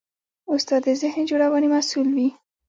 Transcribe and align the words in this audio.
استاد 0.53 0.81
د 0.85 0.89
ذهن 1.01 1.23
جوړونې 1.29 1.67
مسوول 1.73 2.07
وي. 2.17 2.29